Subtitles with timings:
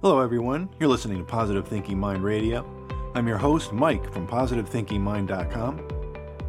[0.00, 0.68] Hello, everyone.
[0.78, 2.64] You're listening to Positive Thinking Mind Radio.
[3.16, 5.88] I'm your host, Mike from PositiveThinkingMind.com.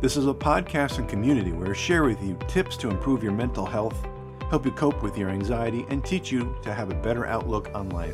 [0.01, 3.31] This is a podcast and community where I share with you tips to improve your
[3.31, 3.97] mental health,
[4.51, 7.89] help you cope with your anxiety, and teach you to have a better outlook on
[7.89, 8.13] life.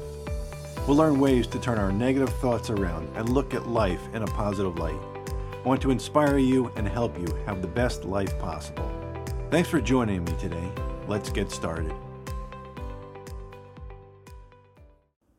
[0.88, 4.27] We'll learn ways to turn our negative thoughts around and look at life in a
[4.27, 5.02] positive light.
[5.54, 8.89] I want to inspire you and help you have the best life possible.
[9.52, 10.71] Thanks for joining me today.
[11.09, 11.93] Let's get started.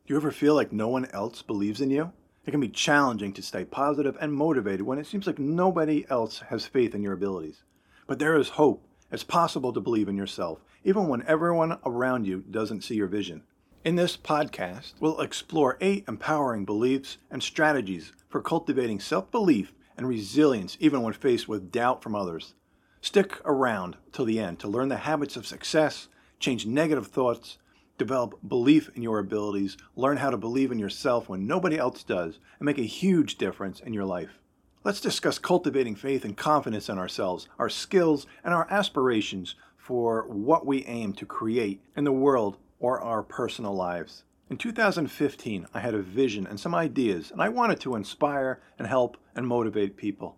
[0.07, 2.13] Do you ever feel like no one else believes in you?
[2.45, 6.39] It can be challenging to stay positive and motivated when it seems like nobody else
[6.47, 7.63] has faith in your abilities.
[8.07, 8.87] But there is hope.
[9.11, 13.43] It's possible to believe in yourself, even when everyone around you doesn't see your vision.
[13.83, 20.07] In this podcast, we'll explore eight empowering beliefs and strategies for cultivating self belief and
[20.07, 22.53] resilience even when faced with doubt from others.
[23.01, 26.07] Stick around till the end to learn the habits of success,
[26.39, 27.57] change negative thoughts,
[27.97, 32.39] develop belief in your abilities, learn how to believe in yourself when nobody else does,
[32.59, 34.39] and make a huge difference in your life.
[34.83, 40.65] Let's discuss cultivating faith and confidence in ourselves, our skills, and our aspirations for what
[40.65, 44.23] we aim to create in the world or our personal lives.
[44.49, 48.87] In 2015, I had a vision and some ideas, and I wanted to inspire and
[48.87, 50.37] help and motivate people.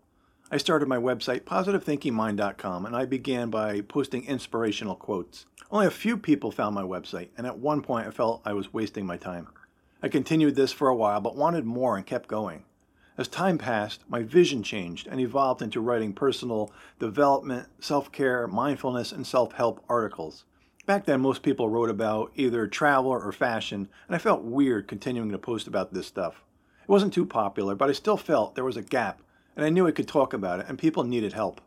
[0.51, 5.45] I started my website, positivethinkingmind.com, and I began by posting inspirational quotes.
[5.69, 8.73] Only a few people found my website, and at one point I felt I was
[8.73, 9.49] wasting my time.
[10.01, 12.63] I continued this for a while, but wanted more and kept going.
[13.15, 19.11] As time passed, my vision changed and evolved into writing personal development, self care, mindfulness,
[19.11, 20.45] and self help articles.
[20.87, 25.29] Back then, most people wrote about either travel or fashion, and I felt weird continuing
[25.29, 26.41] to post about this stuff.
[26.81, 29.21] It wasn't too popular, but I still felt there was a gap,
[29.59, 31.59] and I knew I could talk about it, and people needed help.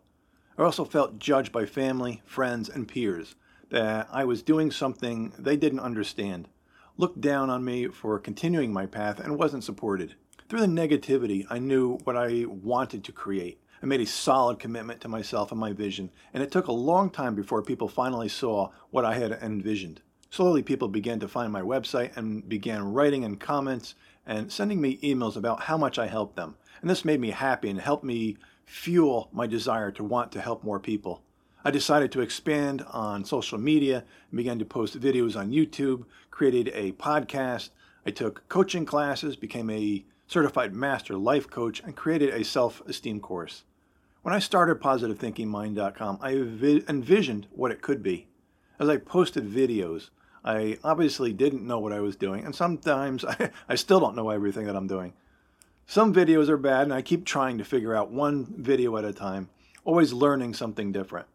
[0.56, 3.34] I also felt judged by family, friends, and peers
[3.68, 6.48] that I was doing something they didn't understand,
[6.96, 10.14] looked down on me for continuing my path, and wasn't supported.
[10.48, 13.60] Through the negativity, I knew what I wanted to create.
[13.82, 17.10] I made a solid commitment to myself and my vision, and it took a long
[17.10, 20.00] time before people finally saw what I had envisioned.
[20.30, 24.96] Slowly, people began to find my website and began writing in comments and sending me
[25.02, 26.54] emails about how much I helped them.
[26.82, 30.64] And this made me happy and helped me fuel my desire to want to help
[30.64, 31.22] more people.
[31.64, 36.72] I decided to expand on social media and began to post videos on YouTube, created
[36.74, 37.70] a podcast.
[38.04, 43.20] I took coaching classes, became a certified master life coach, and created a self esteem
[43.20, 43.62] course.
[44.22, 48.26] When I started PositiveThinkingMind.com, I envisioned what it could be.
[48.80, 50.10] As I posted videos,
[50.44, 54.30] I obviously didn't know what I was doing, and sometimes I, I still don't know
[54.30, 55.12] everything that I'm doing.
[55.86, 59.12] Some videos are bad, and I keep trying to figure out one video at a
[59.12, 59.50] time,
[59.84, 61.26] always learning something different.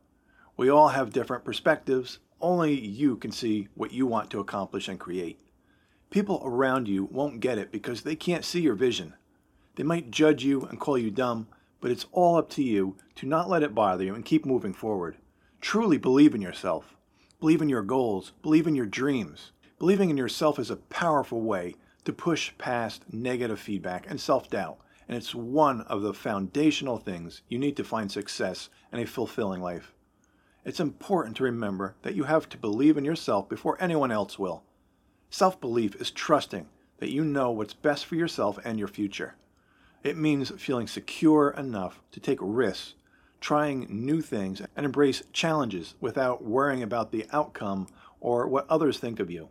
[0.55, 2.19] We all have different perspectives.
[2.41, 5.39] Only you can see what you want to accomplish and create.
[6.09, 9.13] People around you won't get it because they can't see your vision.
[9.75, 11.47] They might judge you and call you dumb,
[11.79, 14.73] but it's all up to you to not let it bother you and keep moving
[14.73, 15.17] forward.
[15.61, 16.95] Truly believe in yourself.
[17.39, 18.31] Believe in your goals.
[18.41, 19.51] Believe in your dreams.
[19.77, 21.75] Believing in yourself is a powerful way
[22.07, 24.77] to push past negative feedback and self doubt,
[25.09, 29.59] and it's one of the foundational things you need to find success and a fulfilling
[29.61, 29.93] life.
[30.63, 34.63] It's important to remember that you have to believe in yourself before anyone else will.
[35.29, 36.69] Self belief is trusting
[36.99, 39.35] that you know what's best for yourself and your future.
[40.01, 42.93] It means feeling secure enough to take risks,
[43.41, 47.85] trying new things, and embrace challenges without worrying about the outcome
[48.21, 49.49] or what others think of you.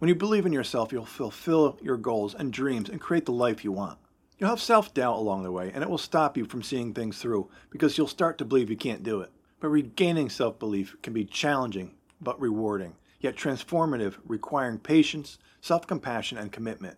[0.00, 3.64] When you believe in yourself, you'll fulfill your goals and dreams and create the life
[3.64, 3.98] you want.
[4.38, 7.18] You'll have self doubt along the way, and it will stop you from seeing things
[7.18, 9.30] through because you'll start to believe you can't do it.
[9.60, 16.38] But regaining self belief can be challenging but rewarding, yet transformative, requiring patience, self compassion,
[16.38, 16.96] and commitment.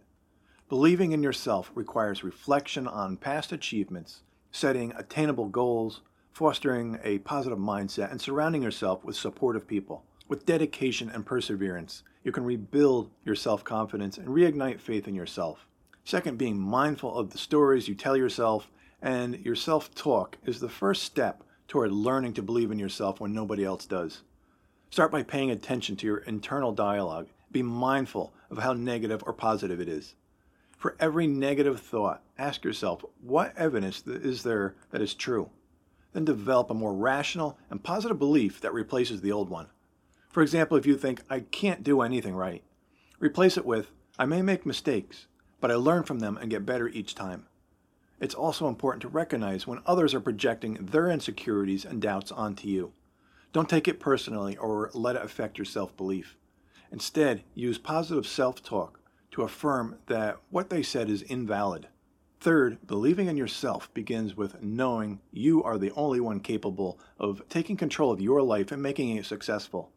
[0.68, 8.12] Believing in yourself requires reflection on past achievements, setting attainable goals, fostering a positive mindset,
[8.12, 10.04] and surrounding yourself with supportive people.
[10.28, 15.66] With dedication and perseverance, you can rebuild your self confidence and reignite faith in yourself.
[16.04, 18.70] Second, being mindful of the stories you tell yourself
[19.00, 23.32] and your self talk is the first step toward learning to believe in yourself when
[23.32, 24.22] nobody else does.
[24.90, 27.28] Start by paying attention to your internal dialogue.
[27.50, 30.14] Be mindful of how negative or positive it is.
[30.76, 35.50] For every negative thought, ask yourself what evidence is there that is true?
[36.12, 39.68] Then develop a more rational and positive belief that replaces the old one.
[40.32, 42.64] For example, if you think, I can't do anything right,
[43.20, 45.26] replace it with, I may make mistakes,
[45.60, 47.48] but I learn from them and get better each time.
[48.18, 52.94] It's also important to recognize when others are projecting their insecurities and doubts onto you.
[53.52, 56.38] Don't take it personally or let it affect your self belief.
[56.90, 59.00] Instead, use positive self talk
[59.32, 61.88] to affirm that what they said is invalid.
[62.40, 67.76] Third, believing in yourself begins with knowing you are the only one capable of taking
[67.76, 69.92] control of your life and making it successful.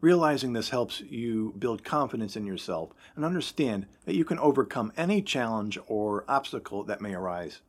[0.00, 5.22] Realizing this helps you build confidence in yourself and understand that you can overcome any
[5.22, 7.60] challenge or obstacle that may arise.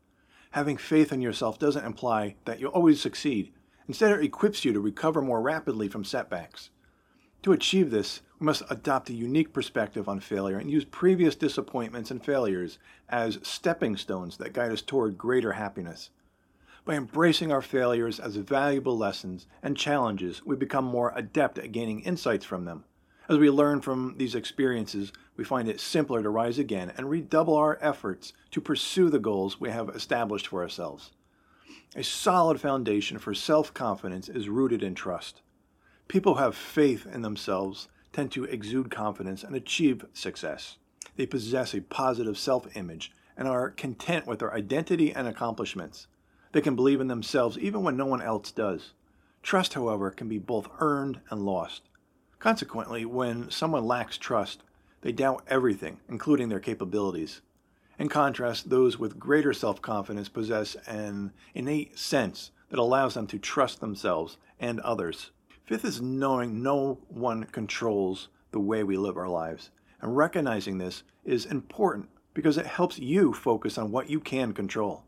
[0.52, 3.54] Having faith in yourself doesn't imply that you'll always succeed.
[3.88, 6.70] Instead, it equips you to recover more rapidly from setbacks.
[7.44, 12.10] To achieve this, we must adopt a unique perspective on failure and use previous disappointments
[12.10, 16.10] and failures as stepping stones that guide us toward greater happiness.
[16.86, 22.02] By embracing our failures as valuable lessons and challenges, we become more adept at gaining
[22.02, 22.84] insights from them.
[23.28, 27.56] As we learn from these experiences, we find it simpler to rise again and redouble
[27.56, 31.12] our efforts to pursue the goals we have established for ourselves.
[31.96, 35.42] A solid foundation for self confidence is rooted in trust.
[36.08, 40.78] People who have faith in themselves tend to exude confidence and achieve success.
[41.16, 46.06] They possess a positive self image and are content with their identity and accomplishments.
[46.56, 48.94] They can believe in themselves even when no one else does.
[49.44, 51.82] Trust, however, can be both earned and lost.
[52.40, 54.64] Consequently, when someone lacks trust,
[55.02, 57.42] they doubt everything, including their capabilities.
[58.00, 63.38] In contrast, those with greater self confidence possess an innate sense that allows them to
[63.38, 65.32] trust themselves and others.
[65.66, 69.72] Fifth is knowing no one controls the way we live our lives.
[70.00, 75.04] And recognizing this is important because it helps you focus on what you can control.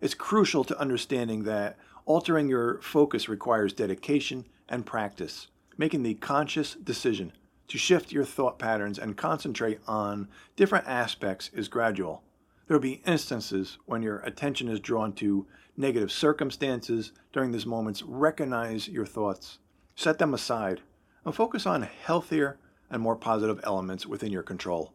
[0.00, 5.48] It's crucial to understanding that altering your focus requires dedication and practice.
[5.76, 7.32] Making the conscious decision
[7.68, 12.22] to shift your thought patterns and concentrate on different aspects is gradual.
[12.66, 15.46] There will be instances when your attention is drawn to
[15.76, 17.12] negative circumstances.
[17.32, 19.58] During these moments, recognize your thoughts
[19.98, 20.80] Set them aside
[21.24, 22.56] and focus on healthier
[22.88, 24.92] and more positive elements within your control.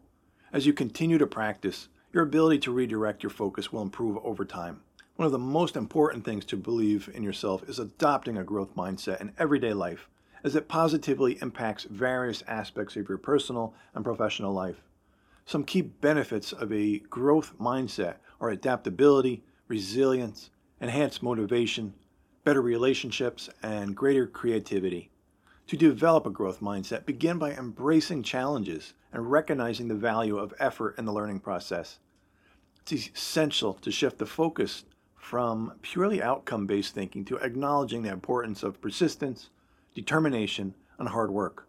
[0.53, 4.79] As you continue to practice, your ability to redirect your focus will improve over time.
[5.15, 9.21] One of the most important things to believe in yourself is adopting a growth mindset
[9.21, 10.09] in everyday life,
[10.43, 14.81] as it positively impacts various aspects of your personal and professional life.
[15.45, 20.49] Some key benefits of a growth mindset are adaptability, resilience,
[20.81, 21.93] enhanced motivation,
[22.43, 25.11] better relationships, and greater creativity.
[25.67, 30.95] To develop a growth mindset, begin by embracing challenges and recognizing the value of effort
[30.97, 31.99] in the learning process.
[32.81, 34.85] It's essential to shift the focus
[35.23, 39.49] from purely outcome based thinking to acknowledging the importance of persistence,
[39.95, 41.67] determination, and hard work.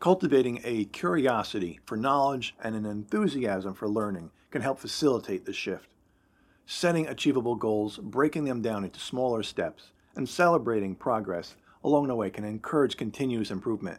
[0.00, 5.88] Cultivating a curiosity for knowledge and an enthusiasm for learning can help facilitate this shift
[6.64, 12.30] setting achievable goals, breaking them down into smaller steps, and celebrating progress along the way
[12.30, 13.98] can encourage continuous improvement.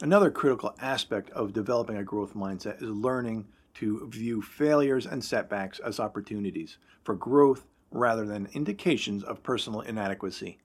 [0.00, 5.78] Another critical aspect of developing a growth mindset is learning to view failures and setbacks
[5.80, 10.58] as opportunities for growth rather than indications of personal inadequacy.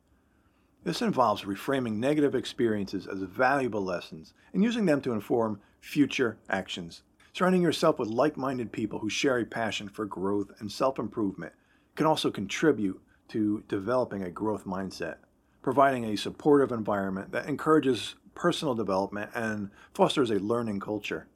[0.84, 7.04] This involves reframing negative experiences as valuable lessons and using them to inform future actions.
[7.34, 11.54] Surrounding yourself with like minded people who share a passion for growth and self improvement
[11.96, 15.18] can also contribute to developing a growth mindset,
[15.62, 21.28] providing a supportive environment that encourages personal development and fosters a learning culture.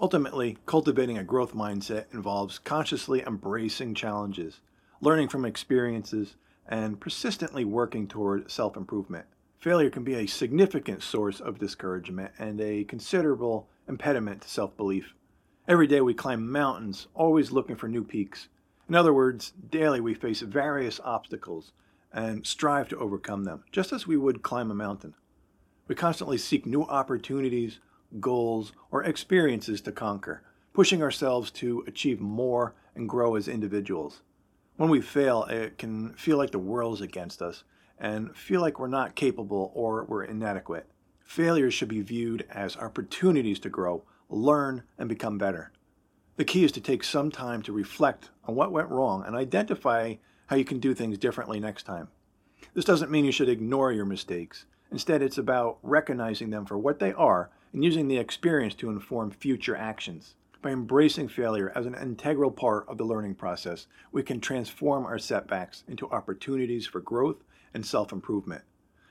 [0.00, 4.60] Ultimately, cultivating a growth mindset involves consciously embracing challenges,
[5.00, 6.36] learning from experiences,
[6.68, 9.26] and persistently working toward self improvement.
[9.58, 15.14] Failure can be a significant source of discouragement and a considerable impediment to self belief.
[15.66, 18.48] Every day we climb mountains, always looking for new peaks.
[18.88, 21.72] In other words, daily we face various obstacles
[22.12, 25.14] and strive to overcome them, just as we would climb a mountain.
[25.88, 27.80] We constantly seek new opportunities,
[28.20, 34.22] goals, or experiences to conquer, pushing ourselves to achieve more and grow as individuals.
[34.78, 37.64] When we fail, it can feel like the world's against us
[37.98, 40.86] and feel like we're not capable or we're inadequate.
[41.22, 45.72] Failures should be viewed as opportunities to grow learn, and become better.
[46.36, 50.14] The key is to take some time to reflect on what went wrong and identify
[50.46, 52.08] how you can do things differently next time.
[52.74, 54.66] This doesn't mean you should ignore your mistakes.
[54.90, 59.30] Instead, it's about recognizing them for what they are and using the experience to inform
[59.30, 60.34] future actions.
[60.60, 65.18] By embracing failure as an integral part of the learning process, we can transform our
[65.18, 68.64] setbacks into opportunities for growth and self improvement.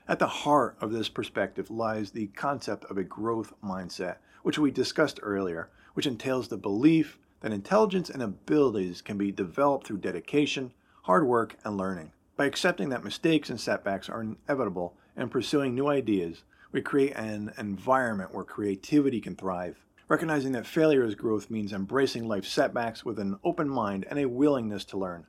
[0.06, 4.70] At the heart of this perspective lies the concept of a growth mindset, which we
[4.70, 10.74] discussed earlier, which entails the belief that intelligence and abilities can be developed through dedication,
[11.04, 12.12] hard work, and learning.
[12.36, 17.54] By accepting that mistakes and setbacks are inevitable and pursuing new ideas, we create an
[17.56, 19.82] environment where creativity can thrive.
[20.08, 24.26] Recognizing that failure is growth means embracing life's setbacks with an open mind and a
[24.26, 25.26] willingness to learn.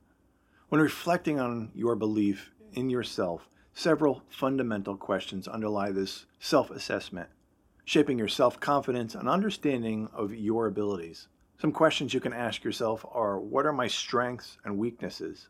[0.70, 7.28] When reflecting on your belief in yourself, several fundamental questions underlie this self assessment,
[7.84, 11.28] shaping your self confidence and understanding of your abilities.
[11.60, 15.50] Some questions you can ask yourself are What are my strengths and weaknesses?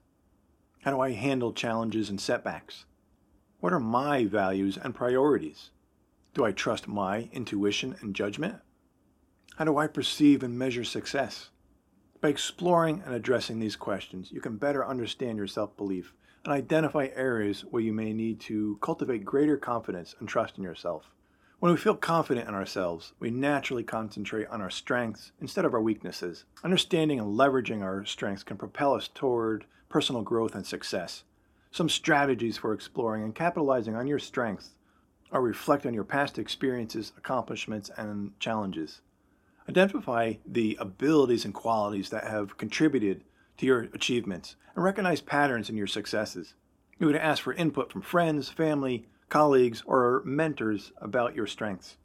[0.81, 2.85] How do I handle challenges and setbacks?
[3.59, 5.69] What are my values and priorities?
[6.33, 8.55] Do I trust my intuition and judgment?
[9.59, 11.49] How do I perceive and measure success?
[12.21, 16.13] By exploring and addressing these questions, you can better understand your self belief
[16.45, 21.11] and identify areas where you may need to cultivate greater confidence and trust in yourself.
[21.59, 25.81] When we feel confident in ourselves, we naturally concentrate on our strengths instead of our
[25.81, 26.45] weaknesses.
[26.63, 31.25] Understanding and leveraging our strengths can propel us toward personal growth and success.
[31.69, 34.69] Some strategies for exploring and capitalizing on your strengths
[35.33, 39.01] are reflect on your past experiences, accomplishments, and challenges.
[39.69, 43.23] Identify the abilities and qualities that have contributed
[43.59, 46.55] to your achievements and recognize patterns in your successes.
[46.97, 51.97] You would ask for input from friends, family, colleagues, or mentors about your strengths.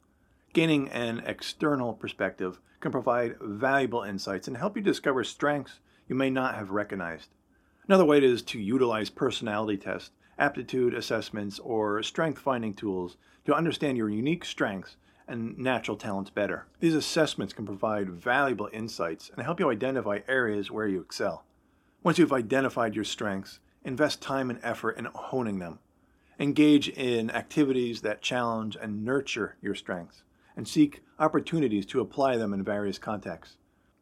[0.53, 6.29] Gaining an external perspective can provide valuable insights and help you discover strengths you may
[6.29, 7.29] not have recognized.
[7.87, 13.97] Another way is to utilize personality tests, aptitude assessments, or strength finding tools to understand
[13.97, 16.67] your unique strengths and natural talents better.
[16.79, 21.45] These assessments can provide valuable insights and help you identify areas where you excel.
[22.03, 25.79] Once you've identified your strengths, invest time and effort in honing them.
[26.39, 30.23] Engage in activities that challenge and nurture your strengths,
[30.55, 33.57] and seek opportunities to apply them in various contexts.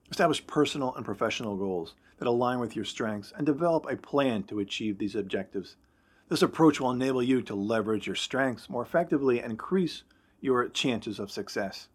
[0.10, 4.60] Establish personal and professional goals that align with your strengths and develop a plan to
[4.60, 5.76] achieve these objectives.
[6.30, 10.04] This approach will enable you to leverage your strengths more effectively and increase
[10.44, 11.88] your chances of success.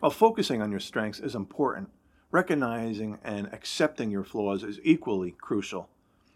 [0.00, 1.90] While focusing on your strengths is important,
[2.30, 5.90] recognizing and accepting your flaws is equally crucial.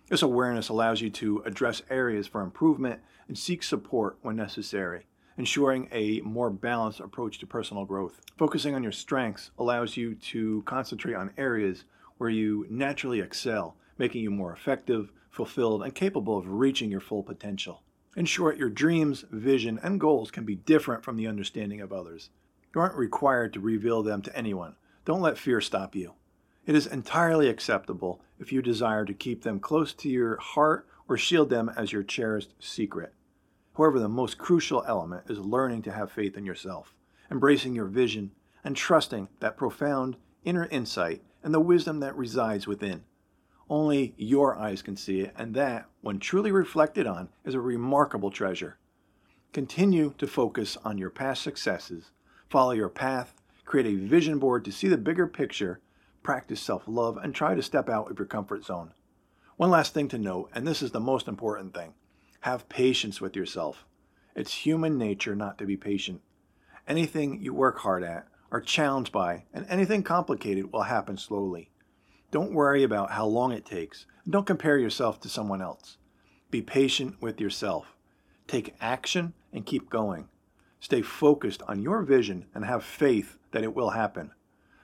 [0.09, 5.07] This awareness allows you to address areas for improvement and seek support when necessary,
[5.39, 8.21] ensuring a more balanced approach to personal growth.
[8.37, 11.85] Focusing on your strengths allows you to concentrate on areas
[12.19, 17.23] where you naturally excel, making you more effective, fulfilled, and capable of reaching your full
[17.23, 17.83] potential.
[18.21, 22.29] In short, your dreams, vision, and goals can be different from the understanding of others.
[22.75, 24.75] You aren't required to reveal them to anyone.
[25.07, 26.13] Don't let fear stop you.
[26.67, 31.17] It is entirely acceptable if you desire to keep them close to your heart or
[31.17, 33.15] shield them as your cherished secret.
[33.75, 36.95] However, the most crucial element is learning to have faith in yourself,
[37.31, 43.03] embracing your vision, and trusting that profound inner insight and the wisdom that resides within.
[43.71, 48.33] Only your eyes can see it, and that, when truly reflected on, is a remarkable
[48.33, 48.79] treasure.
[49.53, 52.11] Continue to focus on your past successes,
[52.49, 53.33] follow your path,
[53.65, 55.79] create a vision board to see the bigger picture,
[56.25, 58.93] practice self love, and try to step out of your comfort zone.
[59.57, 61.95] One last thing to note, and this is the most important thing
[62.41, 63.85] have patience with yourself.
[64.35, 66.23] It's human nature not to be patient.
[66.89, 71.71] Anything you work hard at, are challenged by, and anything complicated will happen slowly.
[72.31, 74.07] Don't worry about how long it takes.
[74.29, 75.97] Don't compare yourself to someone else.
[76.51, 77.97] Be patient with yourself.
[78.47, 80.29] Take action and keep going.
[80.79, 84.31] Stay focused on your vision and have faith that it will happen.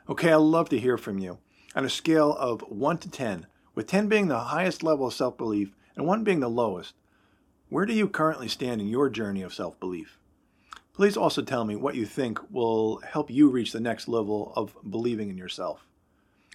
[0.08, 1.38] Okay, I'd love to hear from you.
[1.76, 5.36] On a scale of 1 to 10, with 10 being the highest level of self
[5.36, 6.94] belief and 1 being the lowest,
[7.68, 10.18] where do you currently stand in your journey of self belief?
[10.94, 14.76] Please also tell me what you think will help you reach the next level of
[14.88, 15.86] believing in yourself.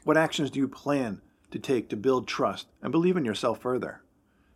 [0.03, 4.01] What actions do you plan to take to build trust and believe in yourself further?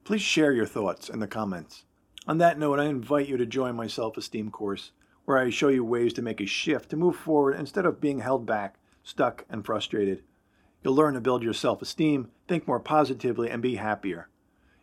[0.04, 1.86] Please share your thoughts in the comments.
[2.28, 4.90] On that note, I invite you to join my self esteem course,
[5.26, 8.22] where I show you ways to make a shift to move forward instead of being
[8.22, 10.24] held back, stuck, and frustrated.
[10.84, 14.30] You'll learn to build your self esteem, think more positively, and be happier.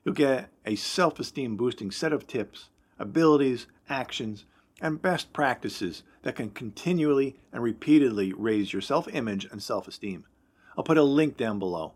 [0.05, 2.69] You'll get a self esteem boosting set of tips,
[3.01, 4.45] abilities, actions,
[4.81, 10.25] and best practices that can continually and repeatedly raise your self image and self esteem.
[10.77, 11.93] I'll put a link down below.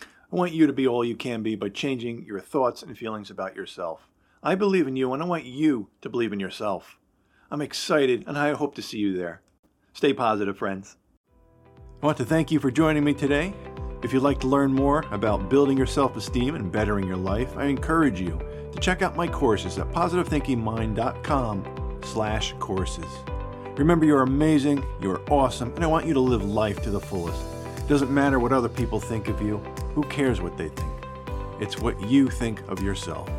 [0.00, 3.30] I want you to be all you can be by changing your thoughts and feelings
[3.30, 4.06] about yourself.
[4.42, 6.98] I believe in you and I want you to believe in yourself.
[7.50, 9.40] I'm excited and I hope to see you there.
[9.94, 10.96] Stay positive, friends.
[12.02, 13.54] I want to thank you for joining me today.
[14.02, 17.56] If you'd like to learn more about building your self esteem and bettering your life,
[17.56, 18.38] I encourage you
[18.72, 23.06] to check out my courses at positivethinkingmind.com slash courses.
[23.76, 27.57] Remember, you're amazing, you're awesome, and I want you to live life to the fullest.
[27.88, 29.56] Doesn't matter what other people think of you.
[29.94, 30.92] Who cares what they think?
[31.58, 33.30] It's what you think of yourself.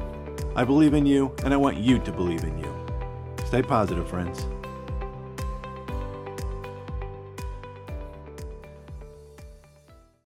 [0.56, 2.76] I believe in you, and I want you to believe in you.
[3.46, 4.48] Stay positive, friends.